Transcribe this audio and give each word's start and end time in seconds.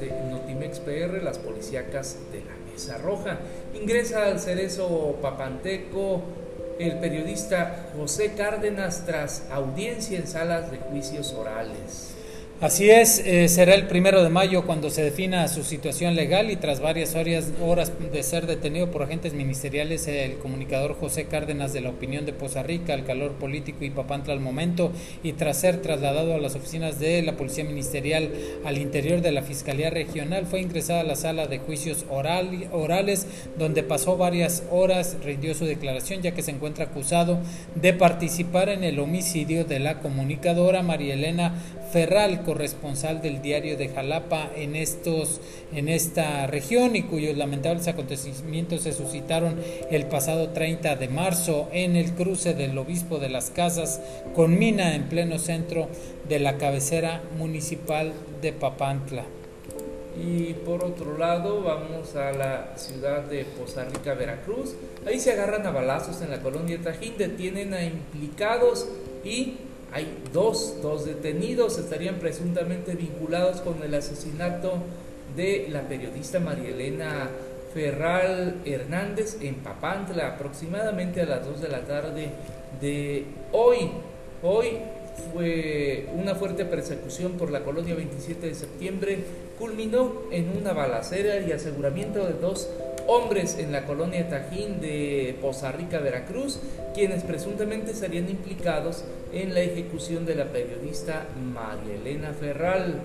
de 0.00 0.10
Notimex 0.30 0.80
PR, 0.80 1.22
las 1.22 1.38
policíacas 1.38 2.16
de 2.32 2.40
la 2.40 2.56
Mesa 2.70 2.98
Roja. 2.98 3.38
Ingresa 3.74 4.26
al 4.26 4.40
cerezo 4.40 5.16
Papanteco 5.20 6.22
el 6.78 6.98
periodista 6.98 7.90
José 7.96 8.32
Cárdenas 8.36 9.04
tras 9.04 9.46
audiencia 9.50 10.18
en 10.18 10.26
salas 10.26 10.70
de 10.70 10.78
juicios 10.78 11.32
orales. 11.32 12.14
Así 12.60 12.90
es, 12.90 13.20
eh, 13.20 13.46
será 13.46 13.76
el 13.76 13.86
primero 13.86 14.24
de 14.24 14.30
mayo 14.30 14.66
cuando 14.66 14.90
se 14.90 15.04
defina 15.04 15.46
su 15.46 15.62
situación 15.62 16.16
legal 16.16 16.50
y 16.50 16.56
tras 16.56 16.80
varias 16.80 17.14
horas, 17.14 17.52
horas, 17.62 17.92
de 18.12 18.20
ser 18.24 18.48
detenido 18.48 18.90
por 18.90 19.04
agentes 19.04 19.32
ministeriales, 19.32 20.08
el 20.08 20.38
comunicador 20.38 20.96
José 20.98 21.26
Cárdenas 21.26 21.72
de 21.72 21.82
la 21.82 21.90
opinión 21.90 22.26
de 22.26 22.32
Poza 22.32 22.64
Rica, 22.64 22.94
el 22.94 23.04
calor 23.04 23.34
político 23.34 23.84
y 23.84 23.90
Papantla 23.90 24.32
al 24.32 24.40
momento, 24.40 24.90
y 25.22 25.34
tras 25.34 25.58
ser 25.58 25.82
trasladado 25.82 26.34
a 26.34 26.38
las 26.38 26.56
oficinas 26.56 26.98
de 26.98 27.22
la 27.22 27.36
Policía 27.36 27.62
Ministerial 27.62 28.28
al 28.64 28.76
interior 28.76 29.20
de 29.20 29.30
la 29.30 29.42
Fiscalía 29.42 29.90
Regional, 29.90 30.44
fue 30.44 30.60
ingresado 30.60 30.98
a 30.98 31.04
la 31.04 31.14
sala 31.14 31.46
de 31.46 31.60
juicios 31.60 32.06
oral, 32.10 32.66
orales, 32.72 33.28
donde 33.56 33.84
pasó 33.84 34.16
varias 34.16 34.64
horas, 34.72 35.16
rindió 35.24 35.54
su 35.54 35.64
declaración, 35.64 36.22
ya 36.22 36.32
que 36.32 36.42
se 36.42 36.50
encuentra 36.50 36.86
acusado 36.86 37.38
de 37.76 37.92
participar 37.92 38.68
en 38.68 38.82
el 38.82 38.98
homicidio 38.98 39.64
de 39.64 39.78
la 39.78 40.00
comunicadora 40.00 40.82
María 40.82 41.14
Elena 41.14 41.54
Ferral, 41.92 42.42
corresponsal 42.48 43.20
del 43.20 43.42
diario 43.42 43.76
de 43.76 43.90
Jalapa 43.90 44.50
en 44.56 44.74
estos 44.74 45.38
en 45.74 45.90
esta 45.90 46.46
región 46.46 46.96
y 46.96 47.02
cuyos 47.02 47.36
lamentables 47.36 47.88
acontecimientos 47.88 48.84
se 48.84 48.92
suscitaron 48.92 49.56
el 49.90 50.06
pasado 50.06 50.48
30 50.48 50.96
de 50.96 51.08
marzo 51.08 51.68
en 51.72 51.94
el 51.94 52.14
cruce 52.14 52.54
del 52.54 52.78
Obispo 52.78 53.18
de 53.18 53.28
las 53.28 53.50
Casas 53.50 54.00
con 54.34 54.58
mina 54.58 54.94
en 54.94 55.10
pleno 55.10 55.38
centro 55.38 55.88
de 56.26 56.38
la 56.38 56.56
cabecera 56.56 57.20
municipal 57.36 58.14
de 58.40 58.54
Papantla. 58.54 59.24
Y 60.18 60.54
por 60.54 60.82
otro 60.82 61.18
lado, 61.18 61.62
vamos 61.62 62.16
a 62.16 62.32
la 62.32 62.72
ciudad 62.76 63.24
de 63.24 63.44
Poza 63.44 63.84
Rica, 63.84 64.14
Veracruz. 64.14 64.74
Ahí 65.06 65.20
se 65.20 65.32
agarran 65.32 65.66
a 65.66 65.70
balazos 65.70 66.22
en 66.22 66.30
la 66.30 66.40
colonia 66.40 66.80
Tajín, 66.82 67.18
detienen 67.18 67.74
a 67.74 67.84
implicados 67.84 68.88
y 69.22 69.58
hay 69.92 70.22
dos, 70.32 70.76
dos 70.82 71.06
detenidos, 71.06 71.78
estarían 71.78 72.16
presuntamente 72.16 72.94
vinculados 72.94 73.60
con 73.60 73.82
el 73.82 73.94
asesinato 73.94 74.74
de 75.36 75.68
la 75.70 75.82
periodista 75.82 76.40
María 76.40 76.70
Elena 76.70 77.30
Ferral 77.72 78.56
Hernández 78.64 79.38
en 79.40 79.56
Papantla, 79.56 80.34
aproximadamente 80.34 81.20
a 81.20 81.26
las 81.26 81.46
2 81.46 81.60
de 81.60 81.68
la 81.68 81.80
tarde 81.82 82.30
de 82.80 83.24
hoy. 83.52 83.90
Hoy 84.42 84.78
fue 85.32 86.06
una 86.14 86.34
fuerte 86.34 86.64
persecución 86.64 87.32
por 87.32 87.50
la 87.50 87.64
colonia 87.64 87.94
27 87.94 88.46
de 88.46 88.54
septiembre, 88.54 89.18
culminó 89.58 90.22
en 90.30 90.56
una 90.56 90.72
balacera 90.72 91.40
y 91.40 91.52
aseguramiento 91.52 92.24
de 92.24 92.34
dos 92.34 92.68
hombres 93.08 93.56
en 93.58 93.72
la 93.72 93.86
colonia 93.86 94.28
Tajín 94.28 94.80
de 94.80 95.34
Poza 95.40 95.72
Rica, 95.72 95.98
Veracruz, 95.98 96.60
quienes 96.94 97.24
presuntamente 97.24 97.94
serían 97.94 98.28
implicados 98.28 99.02
en 99.32 99.54
la 99.54 99.60
ejecución 99.60 100.26
de 100.26 100.34
la 100.34 100.44
periodista 100.44 101.26
María 101.52 102.32
Ferral. 102.38 103.00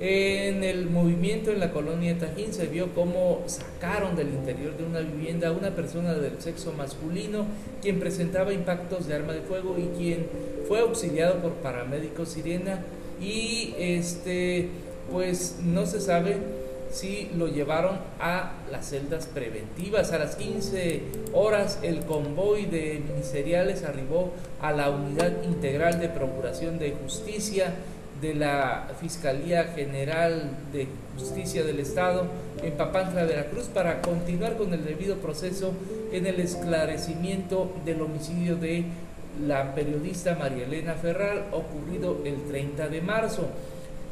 En 0.00 0.64
el 0.64 0.90
movimiento 0.90 1.50
en 1.52 1.60
la 1.60 1.70
colonia 1.70 2.18
Tajín 2.18 2.52
se 2.52 2.66
vio 2.66 2.94
cómo 2.94 3.42
sacaron 3.46 4.16
del 4.16 4.28
interior 4.28 4.76
de 4.76 4.84
una 4.84 5.00
vivienda 5.00 5.48
a 5.48 5.52
una 5.52 5.70
persona 5.70 6.14
del 6.14 6.40
sexo 6.40 6.72
masculino 6.72 7.46
quien 7.80 7.98
presentaba 7.98 8.52
impactos 8.52 9.06
de 9.06 9.14
arma 9.14 9.32
de 9.32 9.40
fuego 9.40 9.76
y 9.78 9.96
quien 9.96 10.26
fue 10.68 10.80
auxiliado 10.80 11.40
por 11.40 11.52
paramédicos 11.54 12.28
sirena 12.28 12.80
y 13.20 13.74
este 13.76 14.68
pues 15.10 15.56
no 15.64 15.84
se 15.86 16.00
sabe 16.00 16.36
si 16.90 17.30
lo 17.36 17.48
llevaron 17.48 17.98
a 18.20 18.52
las 18.70 18.90
celdas 18.90 19.26
preventivas. 19.26 20.12
A 20.12 20.18
las 20.18 20.36
15 20.36 21.02
horas 21.32 21.78
el 21.82 22.00
convoy 22.00 22.66
de 22.66 23.02
ministeriales 23.06 23.84
arribó 23.84 24.32
a 24.60 24.72
la 24.72 24.90
Unidad 24.90 25.42
Integral 25.42 26.00
de 26.00 26.08
Procuración 26.08 26.78
de 26.78 26.92
Justicia 26.92 27.74
de 28.20 28.34
la 28.34 28.88
Fiscalía 29.00 29.64
General 29.74 30.50
de 30.72 30.88
Justicia 31.16 31.62
del 31.64 31.78
Estado 31.78 32.26
en 32.62 32.72
Papantla, 32.72 33.24
Veracruz, 33.24 33.66
para 33.66 34.02
continuar 34.02 34.56
con 34.56 34.74
el 34.74 34.84
debido 34.84 35.16
proceso 35.16 35.72
en 36.12 36.26
el 36.26 36.40
esclarecimiento 36.40 37.72
del 37.84 38.02
homicidio 38.02 38.56
de 38.56 38.84
la 39.46 39.74
periodista 39.74 40.34
María 40.34 40.64
Elena 40.64 40.94
Ferral 40.94 41.44
ocurrido 41.52 42.18
el 42.24 42.42
30 42.48 42.88
de 42.88 43.00
marzo. 43.00 43.48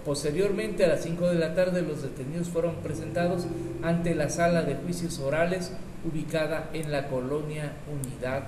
Posteriormente, 0.06 0.84
a 0.84 0.88
las 0.88 1.02
5 1.02 1.30
de 1.30 1.34
la 1.34 1.56
tarde, 1.56 1.82
los 1.82 2.00
detenidos 2.00 2.46
fueron 2.48 2.76
presentados 2.76 3.44
ante 3.82 4.14
la 4.14 4.30
sala 4.30 4.62
de 4.62 4.76
juicios 4.76 5.18
orales 5.18 5.72
ubicada 6.06 6.70
en 6.72 6.92
la 6.92 7.08
colonia 7.08 7.72
Unidad 7.92 8.44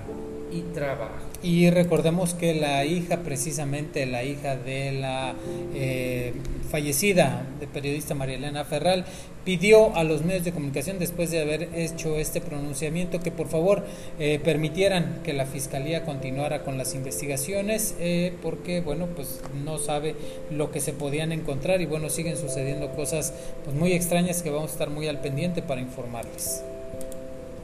y 0.51 0.61
Trabajo. 0.73 1.25
Y 1.43 1.69
recordemos 1.69 2.33
que 2.33 2.53
la 2.53 2.85
hija, 2.85 3.17
precisamente 3.17 4.05
la 4.05 4.23
hija 4.23 4.55
de 4.55 4.93
la 4.93 5.35
eh, 5.73 6.33
fallecida 6.69 7.45
de 7.59 7.67
periodista 7.67 8.15
María 8.15 8.35
Elena 8.35 8.65
Ferral, 8.65 9.05
pidió 9.45 9.95
a 9.95 10.03
los 10.03 10.23
medios 10.23 10.43
de 10.43 10.51
comunicación, 10.51 10.99
después 10.99 11.31
de 11.31 11.41
haber 11.41 11.69
hecho 11.75 12.17
este 12.17 12.41
pronunciamiento, 12.41 13.19
que 13.19 13.31
por 13.31 13.47
favor 13.47 13.83
eh, 14.19 14.39
permitieran 14.43 15.21
que 15.23 15.33
la 15.33 15.45
fiscalía 15.45 16.03
continuara 16.03 16.63
con 16.63 16.77
las 16.77 16.93
investigaciones, 16.93 17.95
eh, 17.99 18.33
porque 18.41 18.81
bueno, 18.81 19.07
pues 19.15 19.41
no 19.63 19.77
sabe 19.77 20.15
lo 20.51 20.71
que 20.71 20.79
se 20.79 20.93
podían 20.93 21.31
encontrar 21.31 21.81
y 21.81 21.85
bueno, 21.85 22.09
siguen 22.09 22.37
sucediendo 22.37 22.91
cosas 22.91 23.33
pues 23.63 23.75
muy 23.75 23.93
extrañas 23.93 24.41
que 24.43 24.49
vamos 24.49 24.71
a 24.71 24.73
estar 24.73 24.89
muy 24.89 25.07
al 25.07 25.21
pendiente 25.21 25.61
para 25.61 25.81
informarles. 25.81 26.63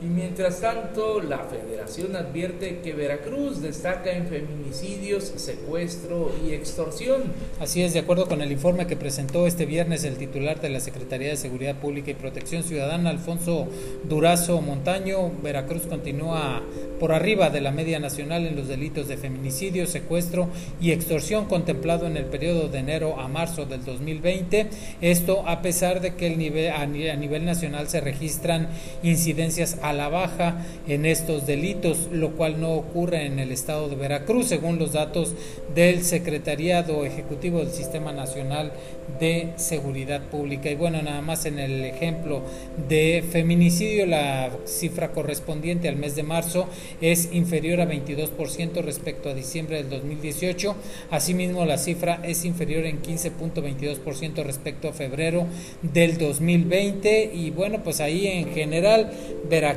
Y 0.01 0.06
mientras 0.06 0.59
tanto, 0.59 1.22
la 1.22 1.39
federación 1.39 2.16
advierte 2.16 2.79
que 2.83 2.94
Veracruz 2.94 3.61
destaca 3.61 4.11
en 4.11 4.28
feminicidios, 4.28 5.31
secuestro 5.38 6.31
y 6.45 6.53
extorsión. 6.53 7.23
Así 7.59 7.81
es, 7.81 7.94
de 7.94 8.00
acuerdo 8.00 8.28
con 8.28 8.41
el 8.41 8.51
informe 8.51 8.88
que 8.88 8.97
presentó 8.97 9.47
este 9.47 9.66
viernes 9.66 10.03
el 10.03 10.17
titular 10.17 10.59
de 10.59 10.69
la 10.69 10.79
Secretaría 10.81 11.29
de 11.29 11.38
Seguridad 11.38 11.75
Pública 11.75 12.11
y 12.11 12.16
Protección 12.16 12.63
Ciudadana, 12.63 13.09
Alfonso 13.09 13.67
Durazo 14.03 14.61
Montaño, 14.61 15.31
Veracruz 15.41 15.83
continúa 15.88 16.62
por 17.00 17.12
arriba 17.12 17.50
de 17.50 17.62
la 17.62 17.72
media 17.72 18.00
nacional 18.00 18.45
en 18.45 18.56
los 18.56 18.67
delitos 18.67 19.07
de 19.07 19.17
feminicidio, 19.17 19.88
secuestro 19.88 20.50
y 20.79 20.91
extorsión 20.91 21.45
contemplado 21.45 22.07
en 22.07 22.17
el 22.17 22.25
periodo 22.25 22.67
de 22.67 22.79
enero 22.79 23.19
a 23.19 23.27
marzo 23.27 23.66
del 23.66 23.83
2020. 23.83 24.69
Esto 25.01 25.47
a 25.47 25.62
pesar 25.62 26.01
de 26.01 26.16
que 26.16 26.27
el 26.27 26.38
nivel, 26.38 26.72
a 26.72 26.85
nivel 26.85 27.45
nacional 27.45 27.88
se 27.88 28.01
registran 28.01 28.69
incidencias 29.03 29.77
a 29.90 29.94
la 29.94 30.09
baja 30.09 30.66
en 30.88 31.06
estos 31.06 31.46
delitos, 31.46 32.09
lo 32.12 32.31
cual 32.31 32.59
no 32.59 32.73
ocurre 32.73 33.25
en 33.25 33.40
el 33.40 33.51
estado 33.51 33.88
de 33.88 33.96
Veracruz, 33.96 34.47
según 34.47 34.79
los 34.79 34.94
datos 34.94 35.34
del 35.75 36.03
Secretariado 36.03 37.06
Ejecutivo 37.06 37.59
del 37.59 37.69
Sistema 37.69 38.12
Nacional 38.12 38.72
de 39.19 39.50
Seguridad 39.57 40.22
Pública. 40.24 40.69
Y 40.69 40.75
bueno, 40.75 41.01
nada 41.01 41.22
más 41.22 41.45
en 41.45 41.59
el 41.59 41.85
ejemplo 41.85 42.41
de 42.88 43.24
feminicidio, 43.29 44.06
la 44.07 44.50
cifra 44.66 45.12
correspondiente 45.12 45.88
al 45.88 45.97
mes 45.97 46.16
de 46.16 46.24
marzo 46.24 46.68
es 47.01 47.29
inferior 47.31 47.81
a 47.81 47.88
22% 47.88 48.81
respecto 48.81 49.29
a 49.29 49.34
diciembre 49.34 49.78
del 49.78 49.90
2018. 49.90 50.75
Asimismo, 51.12 51.66
la 51.66 51.78
cifra 51.78 52.19
es 52.24 52.44
inferior 52.45 52.85
en 52.85 53.01
15.22% 53.01 54.44
respecto 54.44 54.90
a 54.90 54.94
febrero 54.94 55.45
del 55.81 56.18
2020. 56.18 57.31
Y 57.34 57.51
bueno, 57.51 57.84
pues 57.84 58.01
ahí 58.01 58.28
en 58.28 58.51
general 58.53 59.12
Veracruz 59.50 59.75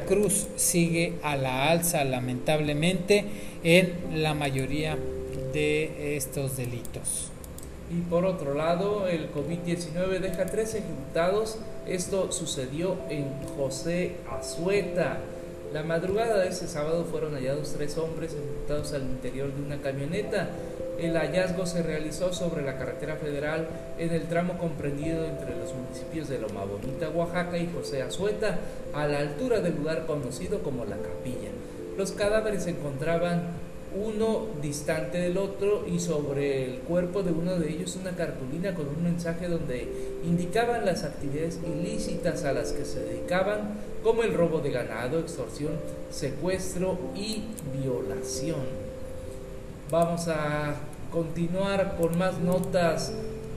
sigue 0.57 1.15
a 1.23 1.37
la 1.37 1.71
alza 1.71 2.05
lamentablemente 2.05 3.25
en 3.65 4.23
la 4.23 4.35
mayoría 4.35 4.97
de 5.53 6.17
estos 6.17 6.57
delitos. 6.57 7.31
Y 7.91 8.03
por 8.03 8.27
otro 8.27 8.55
lado, 8.55 9.09
el 9.09 9.33
COVID-19 9.33 10.19
deja 10.21 10.47
tres 10.47 10.75
ejecutados. 10.75 11.59
Esto 11.87 12.31
sucedió 12.33 12.97
en 13.09 13.27
José 13.57 14.17
Azueta. 14.31 15.21
La 15.73 15.83
madrugada 15.83 16.39
de 16.39 16.49
ese 16.49 16.69
sábado 16.69 17.07
fueron 17.11 17.35
hallados 17.35 17.73
tres 17.77 17.97
hombres 17.97 18.33
ejecutados 18.33 18.93
al 18.93 19.03
interior 19.03 19.53
de 19.53 19.63
una 19.63 19.79
camioneta. 19.81 20.51
El 20.99 21.17
hallazgo 21.17 21.65
se 21.65 21.85
realizó 21.85 22.33
sobre 22.33 22.65
la 22.65 22.77
carretera 22.77 23.15
federal 23.15 23.69
en 23.99 24.13
el 24.13 24.23
tramo 24.23 24.59
comprendido 24.59 25.25
entre 25.25 25.57
los 25.57 25.73
municipios 25.73 26.29
de 26.29 26.41
Loma 26.41 26.65
Bonita, 26.65 27.09
Oaxaca 27.11 27.57
y 27.57 27.71
José 27.73 28.03
Azueta, 28.03 28.59
a 28.93 29.07
la 29.07 29.21
altura 29.21 29.61
del 29.61 29.77
lugar 29.77 30.07
conocido 30.07 30.59
como 30.65 30.85
La 30.85 30.97
Capilla. 30.97 31.51
Los 31.97 32.11
cadáveres 32.11 32.65
se 32.65 32.71
encontraban 32.71 33.43
uno 33.95 34.47
distante 34.61 35.19
del 35.19 35.39
otro 35.39 35.87
y 35.87 36.01
sobre 36.01 36.65
el 36.65 36.79
cuerpo 36.81 37.23
de 37.23 37.31
uno 37.31 37.57
de 37.57 37.71
ellos 37.71 37.97
una 37.97 38.17
cartulina 38.17 38.75
con 38.75 38.89
un 38.89 39.03
mensaje 39.03 39.49
donde 39.49 39.89
indicaban 40.25 40.85
las 40.85 41.05
actividades 41.05 41.61
ilícitas 41.65 42.45
a 42.45 42.53
las 42.53 42.73
que 42.73 42.85
se 42.85 43.01
dedicaban, 43.01 43.79
como 44.03 44.25
el 44.25 44.35
robo 44.35 44.59
de 44.59 44.73
ganado, 44.73 45.21
extorsión, 45.21 45.75
secuestro 46.11 46.99
y 47.15 47.45
violación. 47.81 48.89
Vamos 49.91 50.29
a 50.29 50.75
continuar 51.11 51.97
con 51.97 52.19
más 52.19 52.39
notas 52.41 53.11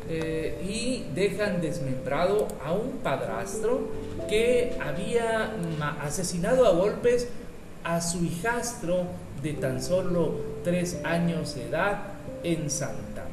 eh, 0.07 0.63
y 0.65 1.13
dejan 1.13 1.59
desmembrado 1.59 2.47
a 2.63 2.71
un 2.71 2.99
padrastro 3.03 3.89
que 4.29 4.77
había 4.79 5.51
asesinado 6.01 6.65
a 6.65 6.71
golpes 6.71 7.27
a 7.83 7.99
su 7.99 8.23
hijastro 8.23 9.07
de 9.43 9.53
tan 9.53 9.81
solo 9.81 10.35
tres 10.63 11.01
años 11.03 11.55
de 11.55 11.65
edad 11.67 11.99
en 12.43 12.69
Santa 12.69 13.25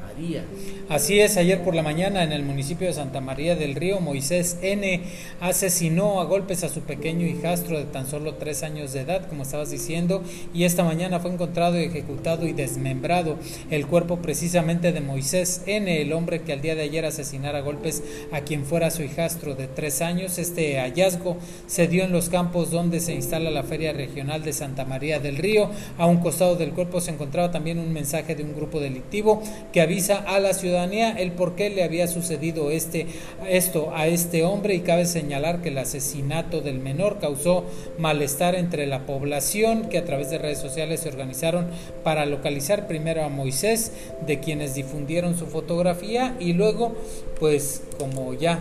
Así 0.88 1.20
es, 1.20 1.37
ayer 1.37 1.62
por 1.62 1.75
la 1.75 1.82
mañana 1.82 2.23
en 2.23 2.32
el 2.32 2.43
municipio 2.43 2.87
de 2.87 2.93
Santa 2.93 3.20
María 3.20 3.55
del 3.56 3.75
Río, 3.75 4.00
Moisés 4.00 4.59
N. 4.62 5.03
asesinó 5.41 6.20
a 6.20 6.25
golpes 6.25 6.65
a 6.65 6.69
su 6.69 6.81
pequeño 6.81 7.26
hijastro 7.26 7.79
de 7.79 7.85
tan 7.85 8.06
solo 8.06 8.35
tres 8.35 8.62
años 8.62 8.93
de 8.93 9.03
edad, 9.03 9.29
como 9.29 9.43
estabas 9.43 9.70
diciendo, 9.70 10.23
y 10.55 10.65
esta 10.65 10.85
mañana 10.85 11.20
fue 11.20 11.31
encontrado, 11.31 11.76
ejecutado 11.76 12.47
y 12.47 12.53
desmembrado 12.53 13.37
el 13.70 13.87
cuerpo 13.87 14.17
precisamente 14.19 14.93
de 14.93 15.00
Moisés 15.00 15.62
N., 15.67 16.00
el 16.00 16.12
hombre 16.12 16.43
que 16.43 16.53
al 16.53 16.62
día 16.62 16.75
de 16.75 16.82
ayer 16.82 17.05
asesinara 17.05 17.59
a 17.59 17.62
golpes 17.62 18.03
a 18.32 18.41
quien 18.41 18.65
fuera 18.65 18.91
su 18.91 19.03
hijastro 19.03 19.55
de 19.55 19.69
tres 19.69 20.00
años. 20.00 20.38
Este 20.38 20.81
hallazgo 20.81 21.37
se 21.67 21.87
dio 21.87 22.05
en 22.05 22.12
los 22.12 22.29
campos 22.29 22.70
donde 22.70 23.00
se 23.00 23.15
instala 23.15 23.50
la 23.50 23.62
Feria 23.62 23.93
Regional 23.93 24.43
de 24.43 24.53
Santa 24.53 24.85
María 24.85 25.19
del 25.20 25.37
Río. 25.37 25.70
A 25.99 26.06
un 26.06 26.19
costado 26.19 26.56
del 26.56 26.73
cuerpo 26.73 27.00
se 27.00 27.11
encontraba 27.11 27.50
también 27.50 27.79
un 27.79 27.93
mensaje 27.93 28.35
de 28.35 28.43
un 28.43 28.55
grupo 28.55 28.81
delictivo 28.81 29.43
que 29.73 29.81
avisa 29.81 30.07
a 30.10 30.40
la 30.40 30.55
ciudad 30.55 30.78
el 30.93 31.32
por 31.32 31.55
qué 31.55 31.70
le 31.70 31.82
había 31.82 32.08
sucedido 32.08 32.70
este, 32.70 33.06
esto 33.49 33.93
a 33.94 34.06
este 34.06 34.44
hombre 34.44 34.75
y 34.75 34.81
cabe 34.81 35.06
señalar 35.06 35.60
que 35.60 35.69
el 35.69 35.78
asesinato 35.78 36.60
del 36.60 36.78
menor 36.78 37.19
causó 37.19 37.64
malestar 37.99 38.55
entre 38.55 38.87
la 38.87 39.06
población 39.06 39.88
que 39.88 39.99
a 39.99 40.05
través 40.05 40.31
de 40.31 40.38
redes 40.38 40.58
sociales 40.58 41.00
se 41.00 41.08
organizaron 41.08 41.66
para 42.05 42.26
localizar 42.26 42.87
primero 42.87 43.25
a 43.25 43.28
Moisés, 43.28 43.93
de 44.26 44.40
quienes 44.40 44.75
difundieron 44.75 45.37
su 45.37 45.46
fotografía 45.46 46.37
y 46.38 46.52
luego, 46.52 46.94
pues 47.38 47.82
como 47.99 48.34
ya 48.34 48.60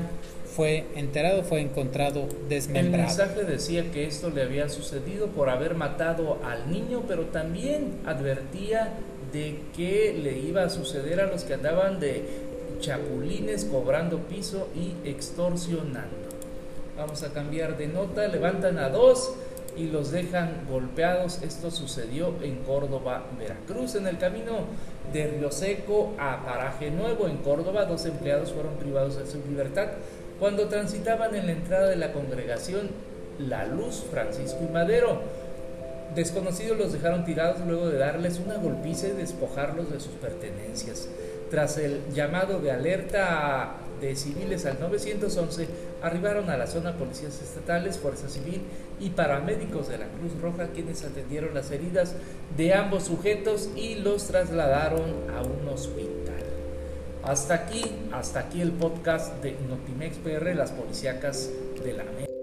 fue 0.56 0.86
enterado, 0.96 1.44
fue 1.44 1.62
encontrado 1.62 2.28
desmembrado. 2.50 3.04
El 3.04 3.18
mensaje 3.18 3.44
decía 3.44 3.92
que 3.92 4.06
esto 4.08 4.32
le 4.32 4.42
había 4.42 4.70
sucedido 4.70 5.28
por 5.28 5.50
haber 5.50 5.76
matado 5.76 6.40
al 6.44 6.72
niño, 6.72 7.04
pero 7.08 7.26
también 7.26 8.00
advertía 8.06 8.94
de 9.32 9.60
qué 9.76 10.18
le 10.22 10.38
iba 10.40 10.64
a 10.64 10.70
suceder 10.70 11.20
a 11.20 11.28
los 11.28 11.44
que 11.44 11.54
andaban 11.54 12.00
de 12.00 12.24
chapulines 12.80 13.66
cobrando 13.66 14.20
piso 14.20 14.68
y 14.76 15.08
extorsionando. 15.08 16.28
Vamos 16.98 17.24
a 17.24 17.34
cambiar 17.34 17.78
de 17.78 17.88
nota, 17.88 18.28
levantan 18.28 18.78
a 18.80 18.90
dos 18.90 19.34
y 19.76 19.88
los 19.88 20.12
dejan 20.12 20.66
golpeados. 20.70 21.42
Esto 21.44 21.70
sucedió 21.70 22.34
en 22.42 22.58
Córdoba, 22.64 23.26
Veracruz. 23.38 23.96
En 23.96 24.08
el 24.08 24.18
camino 24.18 24.66
de 25.14 25.28
Río 25.28 25.52
Seco 25.52 26.14
a 26.18 26.44
Paraje 26.44 26.90
Nuevo, 26.90 27.28
en 27.28 27.38
Córdoba, 27.38 27.86
dos 27.86 28.06
empleados 28.06 28.52
fueron 28.52 28.76
privados 28.76 29.18
de 29.18 29.28
su 29.28 29.38
libertad 29.48 29.90
cuando 30.40 30.68
transitaban 30.68 31.36
en 31.36 31.48
la 31.48 31.52
entrada 31.52 31.90
de 31.90 31.96
la 31.96 32.12
congregación 32.14 32.90
La 33.40 33.66
Luz, 33.66 34.04
Francisco 34.12 34.60
y 34.68 34.72
Madero 34.72 35.22
Desconocidos 36.16 36.78
los 36.78 36.94
dejaron 36.94 37.26
tirados 37.26 37.60
luego 37.66 37.90
de 37.90 37.98
darles 37.98 38.40
una 38.40 38.58
golpiza 38.58 39.08
y 39.08 39.12
despojarlos 39.12 39.92
de 39.92 40.00
sus 40.00 40.14
pertenencias. 40.14 41.08
Tras 41.52 41.78
el 41.78 42.02
llamado 42.14 42.60
de 42.60 42.72
alerta 42.72 43.76
de 44.02 44.16
civiles 44.16 44.66
al 44.66 44.80
911, 44.80 45.68
arribaron 46.02 46.50
a 46.50 46.58
la 46.58 46.68
zona 46.68 46.98
policías 46.98 47.42
estatales, 47.42 47.98
Fuerza 47.98 48.30
Civil 48.30 48.62
y 49.00 49.10
paramédicos 49.12 49.88
de 49.90 49.98
la 49.98 50.08
Cruz 50.08 50.40
Roja 50.42 50.68
quienes 50.74 51.04
atendieron 51.04 51.54
las 51.54 51.72
heridas 51.72 52.16
de 52.56 52.74
ambos 52.74 53.04
sujetos 53.04 53.70
y 53.76 53.96
los 53.96 54.28
trasladaron 54.28 55.30
a 55.36 55.42
un 55.42 55.68
hospital. 55.68 56.44
Hasta 57.24 57.56
aquí, 57.56 57.84
hasta 58.12 58.40
aquí 58.40 58.62
el 58.62 58.72
podcast 58.72 59.42
de 59.42 59.56
Notimex 59.68 60.18
PR, 60.18 60.56
las 60.56 60.72
policíacas 60.72 61.50
de 61.84 61.94
la 61.94 62.04
América. 62.04 62.37